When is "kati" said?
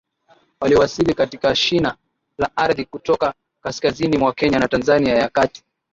5.29-5.63